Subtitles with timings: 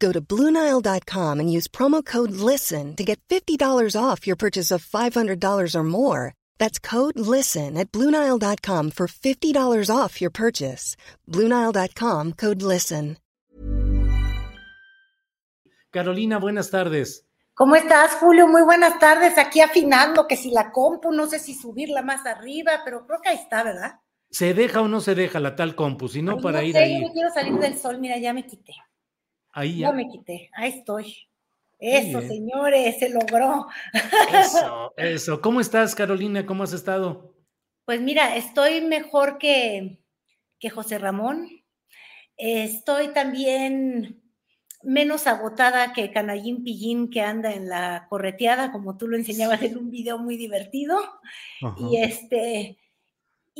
[0.00, 4.84] Go to Bluenile.com and use promo code LISTEN to get $50 off your purchase of
[4.84, 6.32] $500 or more.
[6.58, 10.96] That's code LISTEN at Bluenile.com for $50 off your purchase.
[11.28, 13.18] Bluenile.com code LISTEN.
[15.92, 17.26] Carolina, buenas tardes.
[17.54, 18.46] ¿Cómo estás, Julio?
[18.46, 19.36] Muy buenas tardes.
[19.36, 23.30] Aquí afinando que si la compu, no sé si subirla más arriba, pero creo que
[23.30, 24.00] ahí está, ¿verdad?
[24.30, 26.08] ¿Se deja o no se deja la tal compu?
[26.08, 27.00] Si no, para no ir sé, ahí.
[27.00, 28.72] Yo no quiero salir del sol, mira, ya me quité.
[29.52, 29.92] Ahí Ya ya.
[29.92, 31.16] me quité, ahí estoy.
[31.78, 33.66] Eso, señores, se logró.
[34.34, 35.40] Eso, eso.
[35.40, 36.44] ¿Cómo estás, Carolina?
[36.44, 37.34] ¿Cómo has estado?
[37.86, 39.98] Pues mira, estoy mejor que,
[40.58, 41.48] que José Ramón.
[42.36, 44.22] Estoy también
[44.82, 49.78] menos agotada que Canallín Pillín que anda en la correteada, como tú lo enseñabas en
[49.78, 50.98] un video muy divertido.
[51.90, 52.78] Y este,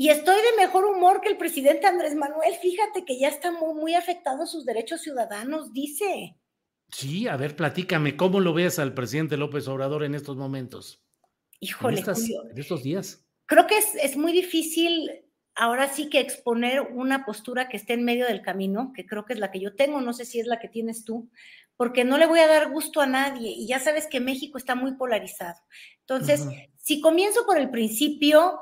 [0.01, 2.55] y estoy de mejor humor que el presidente Andrés Manuel.
[2.55, 6.37] Fíjate que ya está muy, muy afectado sus derechos ciudadanos, dice.
[6.91, 11.05] Sí, a ver, platícame, ¿cómo lo ves al presidente López Obrador en estos momentos?
[11.61, 13.27] En, Híjole, estas- Julio, en estos días.
[13.45, 15.11] creo que es, es muy difícil
[15.55, 19.35] ahora sí que exponer una postura que esté en medio del camino, que creo que
[19.35, 21.29] es la que yo tengo, no sé si es la que tienes tú,
[21.77, 24.75] porque no le voy a dar gusto a nadie y ya sabes que México está
[24.75, 25.61] muy polarizado.
[26.01, 26.47] Entonces,
[26.77, 28.61] si comienzo por el principio,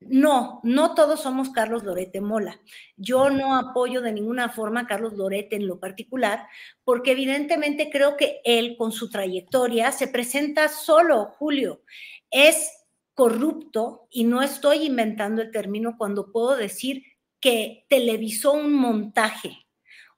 [0.00, 2.60] no, no todos somos Carlos Lorete Mola.
[2.96, 6.46] Yo no apoyo de ninguna forma a Carlos Lorete en lo particular,
[6.84, 11.82] porque evidentemente creo que él con su trayectoria se presenta solo, Julio.
[12.30, 17.02] Es corrupto y no estoy inventando el término cuando puedo decir
[17.40, 19.65] que televisó un montaje,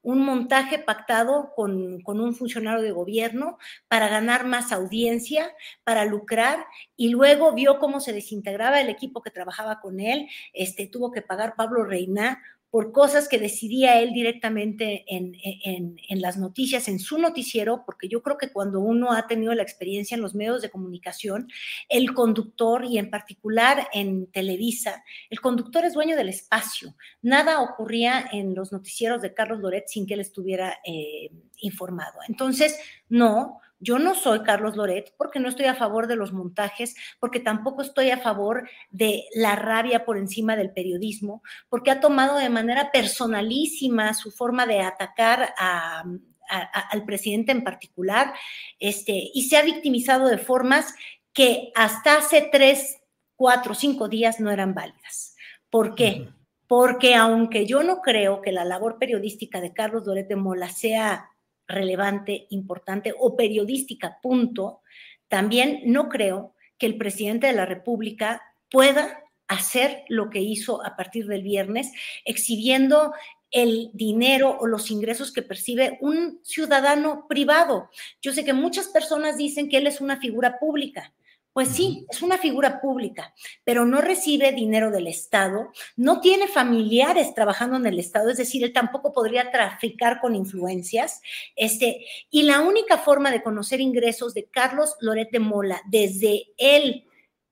[0.03, 5.53] un montaje pactado con, con un funcionario de gobierno para ganar más audiencia,
[5.84, 6.66] para lucrar
[6.97, 11.22] y luego vio cómo se desintegraba el equipo que trabajaba con él, este, tuvo que
[11.22, 17.18] pagar Pablo Reina por cosas que decidía él directamente en, en, las noticias, en su
[17.18, 20.70] noticiero, porque yo creo que cuando uno ha tenido la experiencia en los medios de
[20.70, 21.48] comunicación,
[21.88, 26.94] el conductor y en particular en Televisa, el conductor es dueño del espacio.
[27.22, 31.30] Nada ocurría en los noticieros de Carlos Loret sin que él estuviera eh,
[31.60, 32.18] informado.
[32.28, 32.78] Entonces,
[33.08, 37.40] no, yo no soy Carlos Loret porque no estoy a favor de los montajes, porque
[37.40, 42.48] tampoco estoy a favor de la rabia por encima del periodismo, porque ha tomado de
[42.48, 48.32] manera personalísima su forma de atacar a, a, a, al presidente en particular,
[48.80, 50.94] este, y se ha victimizado de formas
[51.32, 52.98] que hasta hace tres,
[53.36, 55.36] cuatro, cinco días no eran válidas.
[55.70, 56.22] ¿Por qué?
[56.22, 56.34] Uh -huh.
[56.66, 61.30] Porque aunque yo no creo que la labor periodística de Carlos Loret de Mola sea
[61.68, 64.80] relevante, importante o periodística, punto,
[65.28, 70.96] también no creo que el presidente de la República pueda hacer lo que hizo a
[70.96, 71.92] partir del viernes,
[72.24, 73.12] exhibiendo
[73.50, 77.90] el dinero o los ingresos que percibe un ciudadano privado.
[78.20, 81.12] Yo sé que muchas personas dicen que él es una figura pública.
[81.53, 87.34] Pues sí, es una figura pública, pero no recibe dinero del Estado, no tiene familiares
[87.34, 91.20] trabajando en el Estado, es decir, él tampoco podría traficar con influencias.
[91.56, 97.05] Este, y la única forma de conocer ingresos de Carlos Loret de Mola desde el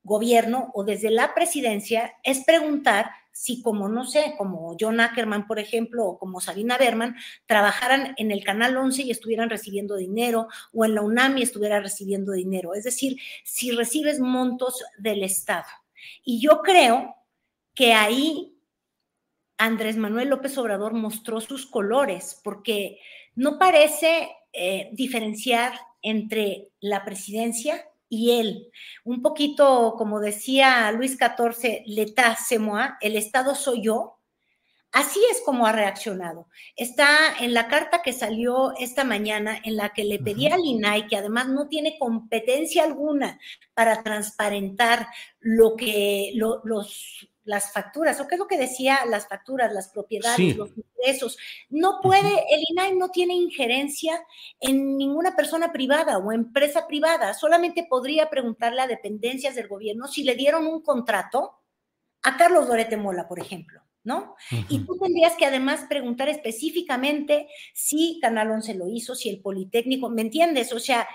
[0.04, 5.58] gobierno o desde la presidencia es preguntar si como, no sé, como John Ackerman, por
[5.58, 10.86] ejemplo, o como Sabina Berman, trabajaran en el Canal 11 y estuvieran recibiendo dinero, o
[10.86, 12.72] en la UNAM y estuviera recibiendo dinero.
[12.74, 15.66] Es decir, si recibes montos del Estado.
[16.24, 17.14] Y yo creo
[17.74, 18.58] que ahí
[19.58, 23.00] Andrés Manuel López Obrador mostró sus colores, porque
[23.34, 28.70] no parece eh, diferenciar entre la presidencia y él.
[29.04, 34.12] Un poquito, como decía Luis XIV, l'état c'est moi, el Estado soy yo.
[34.92, 36.48] Así es como ha reaccionado.
[36.74, 37.08] Está
[37.40, 41.16] en la carta que salió esta mañana en la que le pedía al INAI, que
[41.16, 43.38] además no tiene competencia alguna
[43.74, 45.08] para transparentar
[45.40, 50.56] lo que los las facturas, o qué es lo que decía las facturas, las propiedades,
[50.56, 51.38] los ingresos.
[51.70, 54.20] No puede, el INAI no tiene injerencia
[54.60, 60.24] en ninguna persona privada o empresa privada, solamente podría preguntarle a dependencias del gobierno si
[60.24, 61.54] le dieron un contrato
[62.22, 63.80] a Carlos Dorete Mola, por ejemplo.
[64.02, 64.36] ¿no?
[64.68, 70.08] Y tú tendrías que además preguntar específicamente si Canal 11 lo hizo, si el Politécnico,
[70.08, 70.72] ¿me entiendes?
[70.72, 71.08] O sea,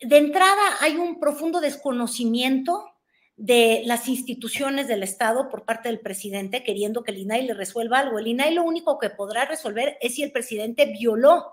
[0.00, 2.95] de entrada hay un profundo desconocimiento
[3.36, 7.98] de las instituciones del Estado por parte del presidente queriendo que el INAI le resuelva
[7.98, 8.18] algo.
[8.18, 11.52] El INAI lo único que podrá resolver es si el presidente violó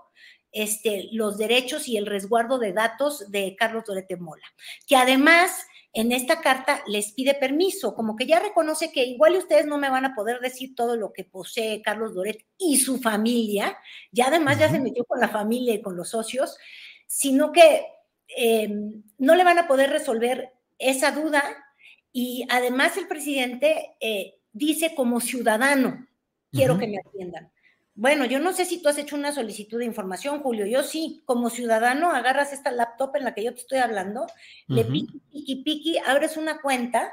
[0.53, 4.45] este, los derechos y el resguardo de datos de Carlos Dorete Mola,
[4.87, 9.65] que además en esta carta les pide permiso, como que ya reconoce que igual ustedes
[9.65, 13.77] no me van a poder decir todo lo que posee Carlos Doret y su familia,
[14.11, 16.57] ya además ya se metió con la familia y con los socios,
[17.07, 17.85] sino que
[18.37, 18.69] eh,
[19.17, 21.43] no le van a poder resolver esa duda
[22.13, 26.07] y además el presidente eh, dice como ciudadano,
[26.51, 27.51] quiero que me atiendan.
[27.95, 30.65] Bueno, yo no sé si tú has hecho una solicitud de información, Julio.
[30.65, 34.27] Yo sí, como ciudadano, agarras esta laptop en la que yo te estoy hablando,
[34.67, 37.11] le piqui, piqui, piqui, abres una cuenta,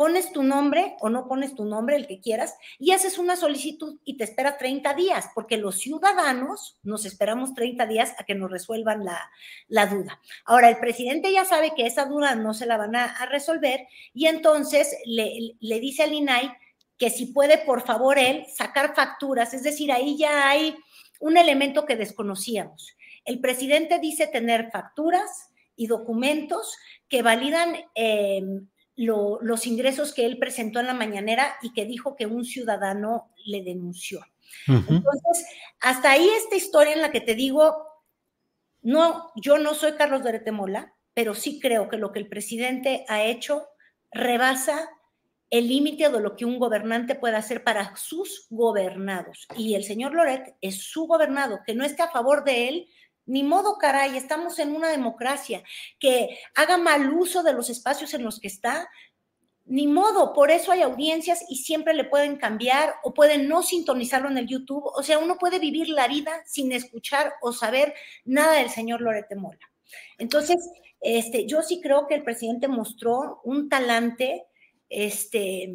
[0.00, 3.98] pones tu nombre o no pones tu nombre, el que quieras, y haces una solicitud
[4.02, 8.50] y te esperas 30 días, porque los ciudadanos nos esperamos 30 días a que nos
[8.50, 10.18] resuelvan la, duda.
[10.46, 14.24] Ahora, el presidente ya sabe que esa duda no se la van a, resolver y
[14.24, 16.50] entonces le, le dice al INAI
[16.96, 20.78] que si puede, por favor, él sacar facturas, es decir, ahí ya hay
[21.18, 22.96] un elemento que desconocíamos.
[23.26, 26.78] El presidente dice tener facturas y documentos
[27.10, 27.76] que validan
[28.96, 33.62] los ingresos que él presentó en la mañanera y que dijo que un ciudadano le
[33.62, 34.20] denunció.
[34.66, 35.46] Entonces,
[35.80, 37.86] hasta ahí esta historia en la que te digo,
[38.82, 43.04] no, yo no soy Carlos de Mola, pero sí creo que lo que el presidente
[43.08, 43.66] ha hecho
[44.10, 44.88] rebasa
[45.50, 49.48] el límite de lo que un gobernante puede hacer para sus gobernados.
[49.56, 52.88] Y el señor Loret es su gobernado, que no esté a favor de él,
[53.30, 55.62] ni modo, caray, estamos en una democracia,
[56.00, 58.88] que haga mal uso de los espacios en los que está,
[59.66, 64.28] ni modo, por eso hay audiencias y siempre le pueden cambiar o pueden no sintonizarlo
[64.28, 64.84] en el YouTube.
[64.84, 67.94] O sea, uno puede vivir la vida sin escuchar o saber
[68.24, 69.70] nada del señor Lorete Mola.
[70.18, 70.56] Entonces,
[71.00, 74.44] este, yo sí creo que el presidente mostró un talante
[74.88, 75.72] este,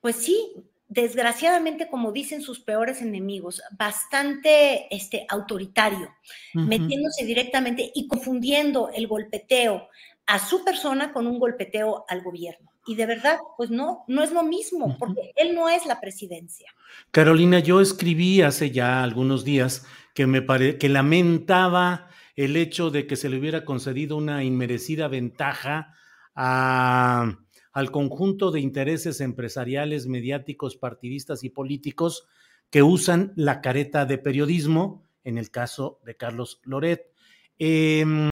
[0.00, 0.54] pues sí,
[0.88, 6.10] desgraciadamente, como dicen sus peores enemigos, bastante este, autoritario,
[6.54, 9.88] metiéndose directamente y confundiendo el golpeteo
[10.26, 12.72] a su persona con un golpeteo al gobierno.
[12.86, 16.72] Y de verdad, pues no, no es lo mismo, porque él no es la presidencia.
[17.10, 19.84] Carolina, yo escribí hace ya algunos días
[20.14, 20.46] que me
[20.78, 25.94] que lamentaba el hecho de que se le hubiera concedido una inmerecida ventaja
[26.36, 27.38] a
[27.76, 32.26] al conjunto de intereses empresariales, mediáticos, partidistas y políticos
[32.70, 37.12] que usan la careta de periodismo, en el caso de Carlos Loret.
[37.58, 38.30] Em,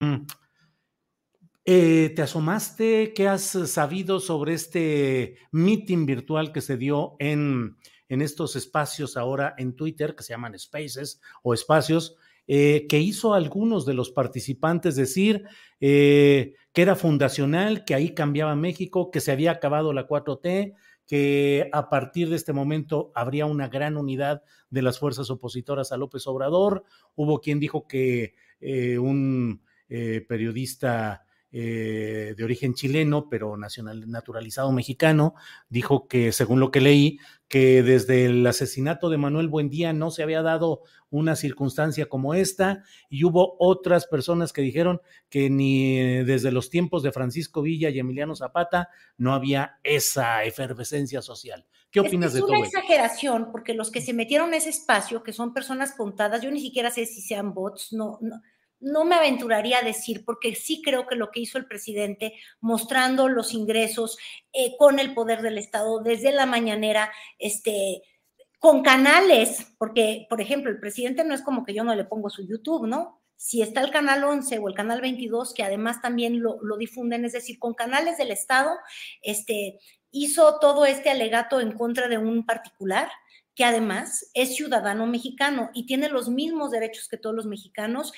[1.66, 3.12] eh, ¿Te asomaste?
[3.14, 7.76] ¿Qué has sabido sobre este meeting virtual que se dio en,
[8.08, 12.16] en estos espacios ahora en Twitter, que se llaman Spaces o espacios,
[12.48, 15.44] eh, que hizo algunos de los participantes decir
[15.80, 20.74] eh, que era fundacional, que ahí cambiaba México, que se había acabado la 4T,
[21.08, 25.98] que a partir de este momento habría una gran unidad de las fuerzas opositoras a
[25.98, 26.84] López Obrador.
[27.16, 29.62] Hubo quien dijo que eh, un
[30.28, 31.24] periodista
[31.56, 35.36] eh, de origen chileno, pero nacional, naturalizado mexicano,
[35.70, 40.24] dijo que, según lo que leí, que desde el asesinato de Manuel Buendía no se
[40.24, 40.82] había dado
[41.12, 47.04] una circunstancia como esta, y hubo otras personas que dijeron que ni desde los tiempos
[47.04, 51.68] de Francisco Villa y Emiliano Zapata no había esa efervescencia social.
[51.92, 52.54] ¿Qué opinas de todo?
[52.54, 56.42] Es una exageración, porque los que se metieron en ese espacio, que son personas contadas,
[56.42, 58.42] yo ni siquiera sé si sean bots, no, no
[58.84, 63.30] no me aventuraría a decir, porque sí creo que lo que hizo el presidente, mostrando
[63.30, 64.18] los ingresos
[64.52, 68.02] eh, con el poder del Estado desde la mañanera, este,
[68.60, 72.30] con canales, porque, por ejemplo, el presidente no es como que yo no le pongo
[72.30, 73.22] su YouTube, ¿no?
[73.36, 77.26] Si está el canal 11 o el canal 22, que además también lo, lo difunden,
[77.26, 78.72] es decir, con canales del Estado,
[79.22, 79.80] este,
[80.12, 83.10] hizo todo este alegato en contra de un particular,
[83.56, 88.14] que además es ciudadano mexicano y tiene los mismos derechos que todos los mexicanos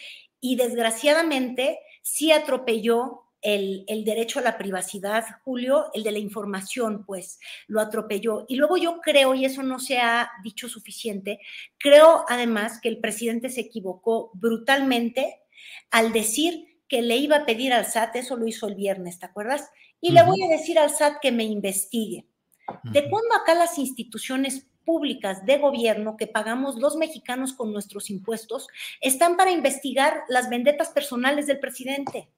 [0.46, 7.40] y desgraciadamente sí atropelló el, derecho a la privacidad, Julio, el de la información, pues
[7.66, 8.46] lo atropelló.
[8.48, 11.40] Y luego yo creo, y eso no se ha dicho suficiente,
[11.80, 15.42] creo además que el presidente se equivocó brutalmente
[15.90, 19.26] al decir que le iba a pedir al SAT, eso lo hizo el viernes, ¿te
[19.26, 19.72] acuerdas?
[20.00, 22.28] Y le voy a decir al SAT que me investigue.
[22.84, 28.68] ¿De cuándo acá las instituciones públicas de gobierno que pagamos los mexicanos con nuestros impuestos
[29.02, 32.30] están para investigar las vendetas personales del presidente?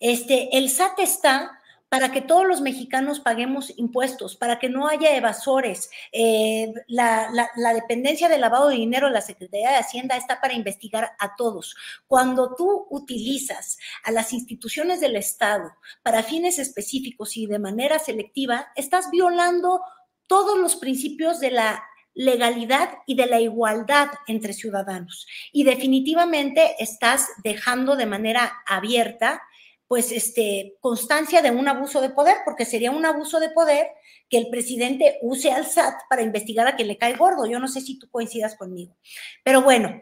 [0.00, 5.16] Este, el SAT está para que todos los mexicanos paguemos impuestos, para que no haya
[5.16, 5.88] evasores.
[6.10, 7.30] Eh, la,
[7.74, 11.76] dependencia de lavado de dinero de la Secretaría de Hacienda está para investigar a todos.
[12.08, 18.68] Cuando tú utilizas a las instituciones del Estado para fines específicos y de manera selectiva,
[18.74, 19.80] estás violando
[20.26, 21.82] todos los principios de la
[22.14, 25.26] legalidad y de la igualdad entre ciudadanos.
[25.52, 29.42] Y definitivamente estás dejando de manera abierta
[29.86, 33.88] pues, este, constancia de un abuso de poder, porque sería un abuso de poder
[34.28, 37.46] que el presidente use al SAT para investigar a quien le cae gordo.
[37.46, 38.96] Yo no sé si tú coincidas conmigo.
[39.44, 40.00] Pero bueno,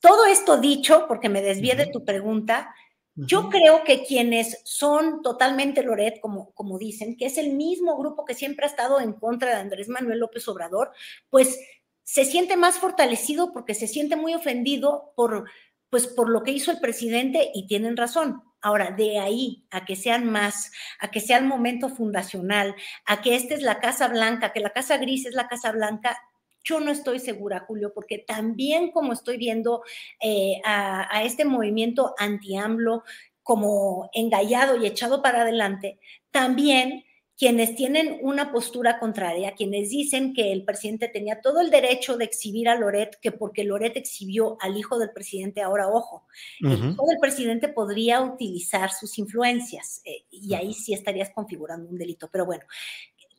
[0.00, 2.74] todo esto dicho, porque me desvié de tu pregunta,
[3.16, 8.24] yo creo que quienes son totalmente Loret, como, como dicen, que es el mismo grupo
[8.24, 10.90] que siempre ha estado en contra de Andrés Manuel López Obrador,
[11.30, 11.58] pues
[12.02, 15.48] se siente más fortalecido porque se siente muy ofendido por,
[15.90, 18.42] pues, por lo que hizo el presidente y tienen razón.
[18.60, 22.74] Ahora, de ahí a que sean más, a que sea el momento fundacional,
[23.06, 26.18] a que esta es la Casa Blanca, que la Casa Gris es la Casa Blanca,
[26.64, 29.82] yo no estoy segura, Julio, porque también como estoy viendo
[30.20, 33.04] eh, a, a, este movimiento anti-AMLO
[33.42, 35.98] como engallado y echado para adelante,
[36.30, 37.04] también
[37.36, 42.24] quienes tienen una postura contraria, quienes dicen que el presidente tenía todo el derecho de
[42.24, 46.26] exhibir a Loret, que porque Loret exhibió al hijo del presidente, ahora ojo,
[46.60, 51.98] el hijo del presidente podría utilizar sus influencias eh, y ahí sí estarías configurando un
[51.98, 52.28] delito.
[52.30, 52.64] Pero bueno,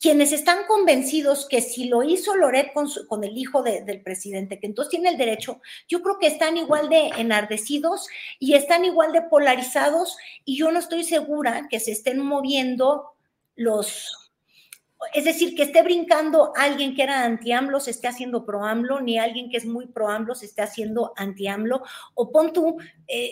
[0.05, 4.91] quienes están convencidos que si lo hizo Loret con, el hijo del presidente, que entonces
[4.91, 8.07] tiene el derecho, yo creo que están igual de enardecidos
[8.37, 13.15] y están igual de polarizados y yo no estoy segura que se estén moviendo
[13.55, 14.31] los,
[15.15, 19.49] es decir, que esté brincando alguien que era anti-AMLO se esté haciendo pro-AMLO, ni alguien
[19.49, 21.81] que es muy pro-AMLO se esté haciendo anti-AMLO,
[22.13, 22.77] o pon tú...
[23.07, 23.31] Eh...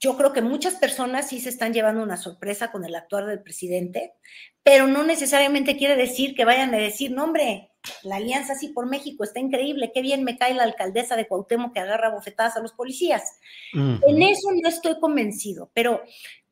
[0.00, 3.42] Yo creo que muchas personas sí se están llevando una sorpresa con el actuar del
[3.42, 4.12] presidente,
[4.62, 8.86] pero no necesariamente quiere decir que vayan a decir, no hombre, la alianza sí por
[8.86, 12.60] México está increíble, qué bien me cae la alcaldesa de Cuauhtémoc que agarra bofetadas a
[12.60, 13.22] los policías.
[13.72, 16.02] En eso no estoy convencido, pero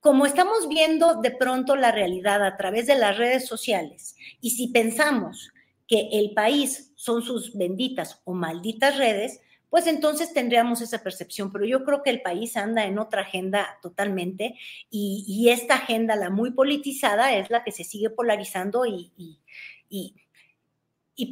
[0.00, 4.69] como estamos viendo de pronto la realidad a través de las redes sociales, y si
[4.69, 5.53] pensamos
[5.87, 11.53] que el país son sus benditas o malditas redes, pues entonces tendríamos esa percepción.
[11.53, 14.55] Pero yo creo que el país anda en otra agenda totalmente
[14.91, 19.13] y, esta agenda, la muy politizada, es la que se sigue polarizando y,
[19.89, 20.15] y,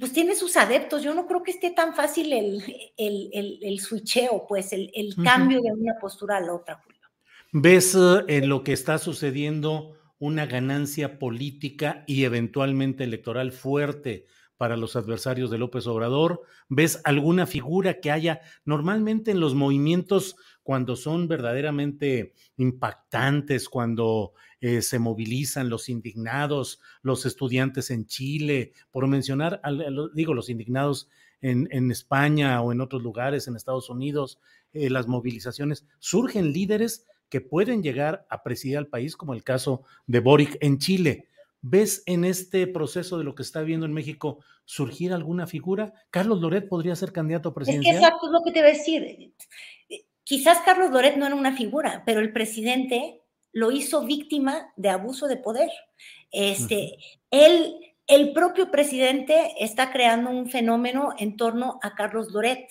[0.00, 1.03] pues tiene sus adeptos.
[1.03, 5.73] Yo no creo que esté tan fácil el, el, el, switcheo, pues el, cambio de
[5.73, 7.00] una postura a la otra, Julio.
[7.53, 14.76] ¿Ves eh, en lo que está sucediendo una ganancia política y eventualmente electoral fuerte para
[14.76, 16.42] los adversarios de López Obrador?
[16.68, 24.80] ¿Ves alguna figura que haya normalmente en los movimientos cuando son verdaderamente impactantes, cuando eh,
[24.80, 29.61] se movilizan los indignados, los estudiantes en Chile, por mencionar,
[30.14, 31.08] digo, los indignados
[31.42, 34.40] en, España o en otros lugares, en Estados Unidos,
[34.73, 39.82] eh, las movilizaciones, surgen líderes que pueden llegar a presidir al país, como el caso
[40.06, 41.28] de Boric en Chile.
[41.66, 45.94] ¿Ves en este proceso de lo que está viendo en México surgir alguna figura?
[46.11, 47.94] ¿Carlos Loret podría ser candidato presidencial?
[47.94, 49.33] Es que exacto es lo que te voy a decir.
[50.25, 55.26] Quizás Carlos Loret no era una figura, pero el presidente lo hizo víctima de abuso
[55.26, 55.71] de poder.
[56.30, 56.99] Este,
[57.30, 57.76] él,
[58.09, 62.68] el propio presidente está creando un fenómeno en torno a Carlos Loret.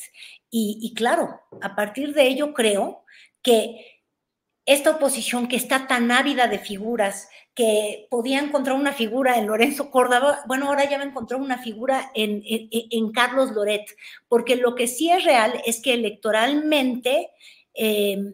[0.51, 3.05] Y, y claro, a partir de ello creo
[3.41, 3.92] que
[4.65, 9.91] esta oposición que está tan ávida de figuras, que podía encontrar una figura en Lorenzo
[9.91, 13.85] Córdoba, bueno, ahora ya va a encontrar una figura en, en, Carlos Loret,
[14.27, 17.29] porque lo que sí es real es que electoralmente
[17.73, 18.33] eh,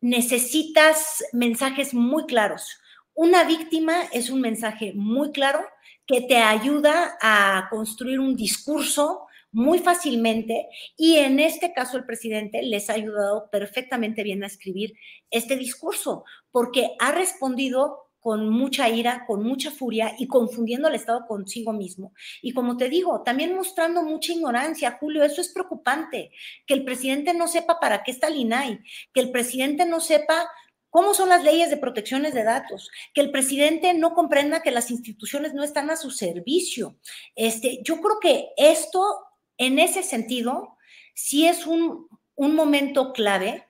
[0.00, 2.78] necesitas mensajes muy claros.
[3.14, 5.60] Una víctima es un mensaje muy claro
[6.06, 9.27] que te ayuda a construir un discurso
[9.58, 14.94] muy fácilmente y en este caso el presidente les ha ayudado perfectamente bien a escribir
[15.32, 21.26] este discurso porque ha respondido con mucha ira, con mucha furia y confundiendo al Estado
[21.26, 22.12] consigo mismo.
[22.40, 26.30] Y como te digo, también mostrando mucha ignorancia, Julio, eso es preocupante,
[26.64, 28.78] que el presidente no sepa para qué está el INAI,
[29.12, 30.48] que el presidente no sepa
[30.88, 34.92] cómo son las leyes de protecciones de datos, que el presidente no comprenda que las
[34.92, 36.96] instituciones no están a su servicio.
[37.34, 39.27] Este, yo creo que esto
[39.58, 40.76] en ese sentido,
[41.14, 43.64] sí es un, momento clave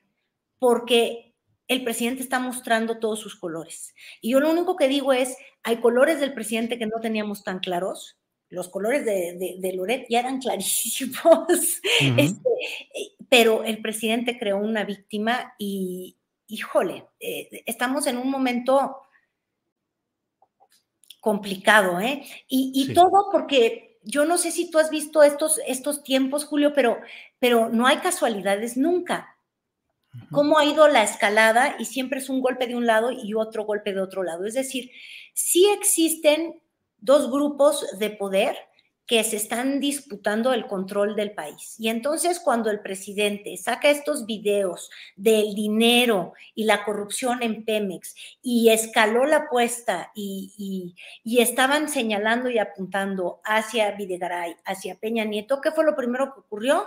[0.58, 1.34] porque
[1.66, 3.94] el presidente está mostrando todos sus colores.
[4.20, 7.60] Y yo lo único que digo es, hay colores del presidente que no teníamos tan
[7.60, 8.18] claros.
[8.50, 11.80] Los colores de, de, Loret ya eran clarísimos,
[12.16, 12.50] este,
[13.28, 16.16] pero el presidente creó una víctima y,
[16.46, 19.08] híjole, eh, estamos en un momento
[21.20, 22.24] complicado, ¿eh?
[22.48, 26.98] Y, todo porque yo no sé si tú has visto estos, estos tiempos, Julio, pero,
[27.38, 29.36] pero no hay casualidades nunca.
[30.30, 33.66] Cómo ha ido la escalada y siempre es un golpe de un lado y otro
[33.66, 34.46] golpe de otro lado.
[34.46, 34.90] Es decir,
[35.34, 36.62] sí existen
[36.96, 38.56] dos grupos de poder
[39.08, 41.76] que se están disputando el control del país.
[41.78, 48.14] Y entonces cuando el presidente saca estos videos del dinero y la corrupción en Pemex
[48.42, 55.72] y escaló la apuesta y, estaban señalando y apuntando hacia Videgaray, hacia Peña Nieto, ¿qué
[55.72, 56.86] fue lo primero que ocurrió?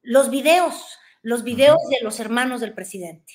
[0.00, 3.34] Los videos, los videos de los hermanos del presidente.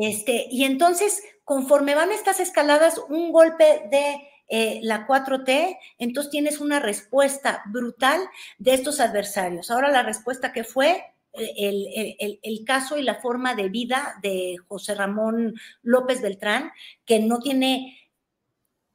[0.00, 6.60] este, y entonces, conforme van estas escaladas, un golpe de eh, la 4T, entonces tienes
[6.60, 8.20] una respuesta brutal
[8.58, 9.70] de estos adversarios.
[9.70, 14.94] Ahora la respuesta que fue eh, el, caso y la forma de vida de José
[14.94, 16.72] Ramón López Beltrán,
[17.04, 17.96] que no tiene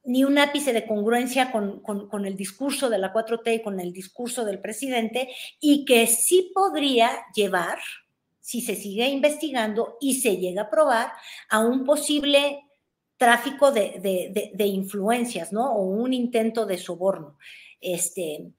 [0.04, 3.92] ni un ápice de congruencia con, con, el discurso de la 4T y con el
[3.92, 5.28] discurso del presidente,
[5.60, 7.78] y que sí podría llevar,
[8.40, 11.12] si se sigue investigando y se llega a probar,
[11.48, 12.60] a un posible
[13.16, 15.72] tráfico de, influencias, ¿no?
[15.72, 17.38] O un intento de soborno.
[17.80, 18.52] Este,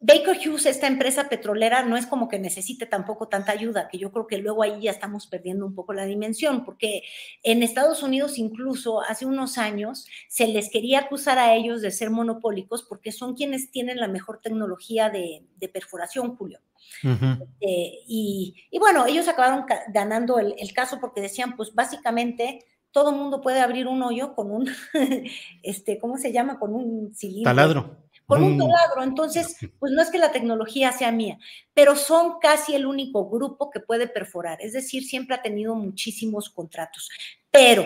[0.00, 4.12] Baker Hughes, esta empresa petrolera, no es como que necesite tampoco tanta ayuda, que yo
[4.12, 7.04] creo que luego ahí ya estamos perdiendo un poco la dimensión, porque
[7.42, 12.10] en Estados Unidos incluso hace unos años se les quería acusar a ellos de ser
[12.10, 16.60] monopólicos porque son quienes tienen la mejor tecnología de, perforación, Julio.
[17.02, 23.40] Este, y, bueno, ellos acabaron ganando el, el caso porque decían, pues básicamente todo mundo
[23.40, 24.70] puede abrir un hoyo con un,
[25.64, 26.60] este, ¿cómo se llama?
[26.60, 27.50] Con un cilindro.
[27.50, 27.96] Taladro.
[28.24, 28.58] Con un mm.
[28.60, 29.02] taladro.
[29.02, 31.36] Entonces, pues no es que la tecnología sea mía,
[31.74, 34.62] pero son casi el único grupo que puede perforar.
[34.62, 37.10] Es decir, siempre ha tenido muchísimos contratos.
[37.50, 37.84] Pero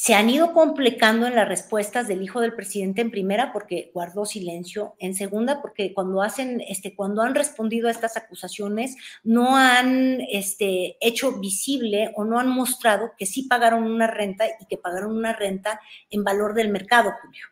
[0.00, 4.26] se han ido complicando en las respuestas del hijo del presidente en primera porque guardó
[4.26, 10.20] silencio, en segunda porque cuando hacen, este, cuando han respondido a estas acusaciones no han
[10.30, 15.16] este, hecho visible o no han mostrado que sí pagaron una renta y que pagaron
[15.16, 15.80] una renta
[16.10, 17.46] en valor del mercado, Julio.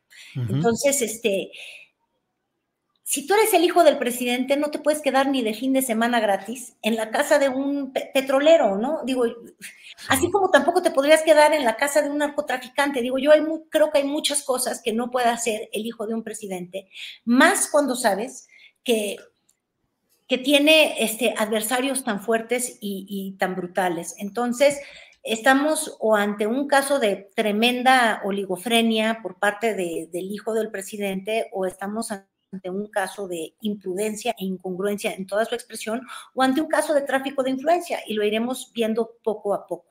[0.48, 1.50] Entonces, este,
[3.08, 5.80] si tú eres el hijo del presidente, no te puedes quedar ni de fin de
[5.80, 9.02] semana gratis en la casa de un petrolero, ¿no?
[9.04, 9.22] Digo,
[10.08, 13.02] así como tampoco te podrías quedar en la casa de un narcotraficante.
[13.02, 13.30] Digo, yo
[13.70, 16.88] creo que hay muchas cosas que no puede hacer el hijo de un presidente,
[17.24, 18.48] más cuando sabes
[18.82, 19.18] que,
[20.26, 24.16] que tiene este, adversarios tan fuertes y, tan brutales.
[24.18, 24.80] Entonces,
[25.22, 31.66] estamos o ante un caso de tremenda oligofrenia por parte del hijo del presidente o
[31.66, 36.02] estamos ante ante un caso de imprudencia e incongruencia en toda su expresión
[36.34, 39.90] o ante un caso de tráfico de influencia y lo iremos viendo poco a poco.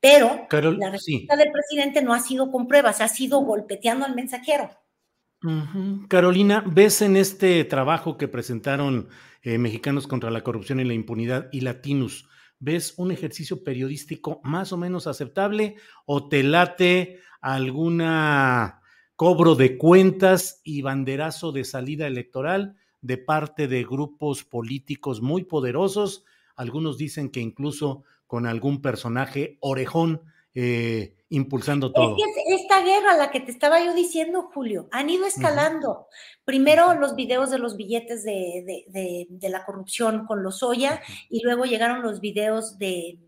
[0.00, 4.70] Pero la respuesta del presidente no ha sido con pruebas, ha sido golpeteando al mensajero.
[6.08, 9.08] Carolina, ¿ves en este trabajo que presentaron
[9.42, 12.28] eh, Mexicanos contra la Corrupción y la Impunidad y Latinos,
[12.60, 15.74] ves un ejercicio periodístico más o menos aceptable
[16.06, 18.81] o te late alguna
[19.22, 26.24] cobro de cuentas y banderazo de salida electoral de parte de grupos políticos muy poderosos.
[26.56, 30.22] Algunos dicen que incluso con algún personaje orejón
[30.56, 32.16] eh, impulsando todo.
[32.16, 36.08] Es esta guerra, la que te estaba yo diciendo, Julio, han ido escalando.
[36.44, 41.64] Primero los videos de los billetes de, de, la corrupción con los Oya y luego
[41.64, 43.20] llegaron los videos de,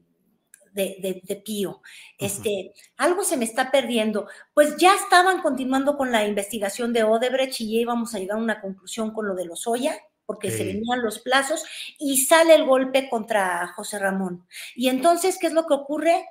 [0.74, 1.80] de, Pío.
[2.18, 4.26] Este, algo se me está perdiendo.
[4.52, 8.42] Pues ya estaban continuando con la investigación de Odebrecht y ya íbamos a llegar a
[8.42, 11.64] una conclusión con lo de los Oya porque se venían los plazos
[11.98, 14.46] y sale el golpe contra José Ramón.
[14.74, 16.24] Y entonces, ¿qué es lo que ocurre?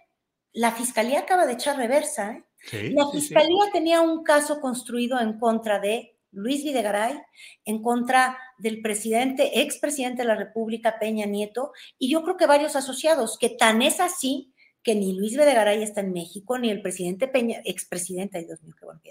[0.53, 2.43] la fiscalía acaba de echar reversa.
[2.71, 2.91] ¿eh?
[2.93, 7.19] la fiscalía tenía un caso construido en contra de Luis Videgaray,
[7.65, 12.76] en contra del presidente, expresidente de la República, Peña Nieto, y yo creo que varios
[12.76, 17.28] asociados, que tan es así que ni Luis Videgaray está en México, ni el presidente
[17.28, 19.02] Peña, expresidente, ay Dios mío, qué bueno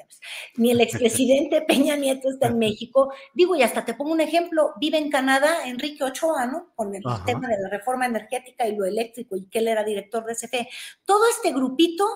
[0.56, 3.12] ni el expresidente Peña Nieto está en México.
[3.34, 6.72] Digo, y hasta te pongo un ejemplo, vive en Canadá Enrique Ochoa, ¿no?
[6.74, 10.24] Con el tema de la reforma energética y lo eléctrico, y que él era director
[10.24, 10.68] de CFE.
[11.04, 12.06] Todo este grupito,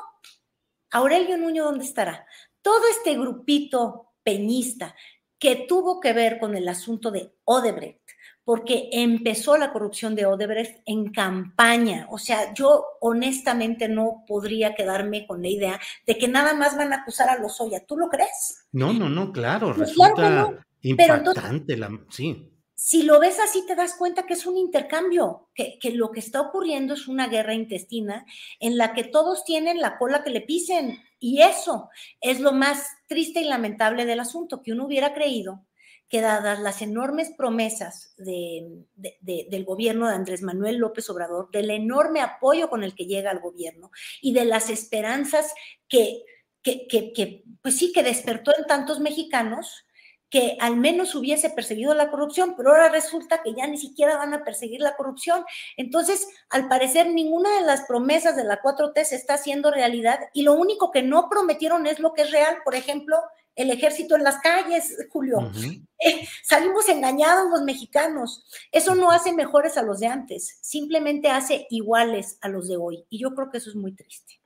[0.90, 2.26] Aurelio Nuño, ¿dónde estará?
[2.60, 4.96] Todo este grupito peñista
[5.38, 8.00] que tuvo que ver con el asunto de Odebrecht,
[8.42, 12.08] porque empezó la corrupción de Odebrecht en campaña.
[12.10, 16.92] O sea, yo honestamente no podría quedarme con la idea de que nada más van
[16.92, 17.84] a acusar a los Oya.
[17.86, 18.66] ¿Tú lo crees?
[18.72, 22.52] No, no, no, claro, pues resulta impactante, la, sí.
[22.74, 26.20] Si lo ves así, te das cuenta que es un intercambio, que, que lo que
[26.20, 28.26] está ocurriendo es una guerra intestina
[28.60, 31.02] en la que todos tienen la cola que le pisen.
[31.18, 31.88] Y eso
[32.20, 35.66] es lo más triste y lamentable del asunto, que uno hubiera creído
[36.08, 42.68] que dadas las enormes promesas del gobierno de Andrés Manuel López Obrador, del enorme apoyo
[42.68, 45.52] con el que llega al gobierno y de las esperanzas
[45.88, 46.22] que,
[46.62, 49.85] que, pues sí, que despertó en tantos mexicanos,
[50.30, 54.34] que al menos hubiese perseguido la corrupción, pero ahora resulta que ya ni siquiera van
[54.34, 55.44] a perseguir la corrupción.
[55.76, 60.42] Entonces, al parecer, ninguna de las promesas de la 4T se está haciendo realidad y
[60.42, 62.58] lo único que no prometieron es lo que es real.
[62.64, 63.16] Por ejemplo,
[63.54, 65.50] el ejército en las calles, Julio.
[65.98, 68.44] Eh, salimos engañados los mexicanos.
[68.70, 73.04] Eso no hace mejores a los de antes, simplemente hace iguales a los de hoy.
[73.08, 74.40] Y yo creo que eso es muy triste.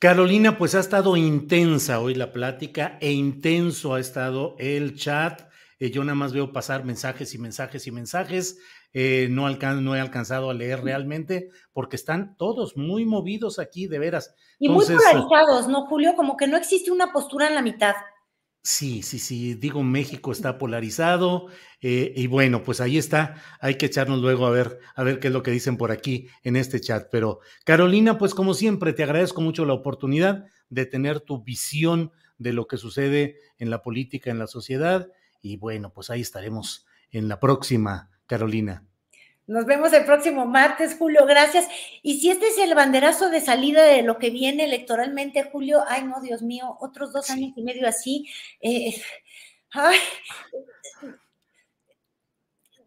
[0.00, 5.42] Carolina, pues ha estado intensa hoy la plática e intenso ha estado el chat.
[5.80, 8.58] Eh, yo nada más veo pasar mensajes y mensajes y mensajes.
[8.92, 13.98] Eh, no, no, he alcanzado a leer realmente porque están todos muy movidos aquí, de
[13.98, 14.36] veras.
[14.60, 16.14] Y muy polarizados, ¿no, Julio?
[16.14, 17.96] Como que no existe una postura en la mitad.
[18.62, 21.46] Sí, sí, sí, digo, México está polarizado
[21.80, 25.28] eh, y bueno, pues ahí está, hay que echarnos luego a ver, a ver qué
[25.28, 27.08] es lo que dicen por aquí en este chat.
[27.10, 32.52] Pero Carolina, pues como siempre, te agradezco mucho la oportunidad de tener tu visión de
[32.52, 35.08] lo que sucede en la política, en la sociedad
[35.40, 38.84] y bueno, pues ahí estaremos en la próxima, Carolina.
[39.48, 41.66] Nos vemos el próximo martes, Julio, gracias.
[42.02, 46.04] Y si este es el banderazo de salida de lo que viene electoralmente, Julio, ay
[46.04, 48.28] no, Dios mío, otros dos años y medio así,
[48.60, 48.94] eh,
[49.72, 49.96] ay,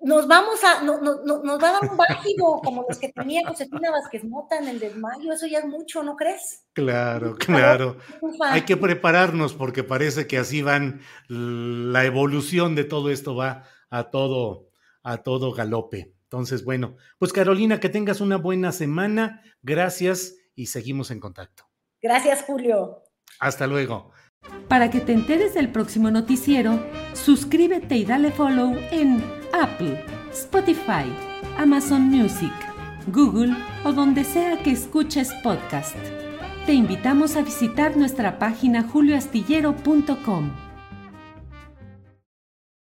[0.02, 3.47] nos vamos a, no, no, nos va a dar un bájido como los que tenía
[3.47, 6.63] Josefina Vázquez Mota en el desmayo, eso ya es mucho, ¿no crees?
[6.74, 7.97] Claro, claro.
[8.41, 14.12] Hay que prepararnos porque parece que así van, la evolución de todo esto va a
[14.12, 14.69] todo,
[15.02, 16.20] a todo galope.
[16.32, 19.44] Entonces, bueno, pues Carolina, que tengas una buena semana.
[19.62, 21.65] Gracias y seguimos en contacto.
[22.02, 23.04] Gracias, Julio.
[23.41, 24.12] Hasta luego.
[24.70, 26.80] Para que te enteres del próximo noticiero,
[27.13, 31.06] suscríbete y dale follow en Apple, Spotify,
[31.58, 32.54] Amazon Music,
[33.08, 35.98] Google o donde sea que escuches podcast.
[36.65, 40.61] Te invitamos a visitar nuestra página julioastillero.com.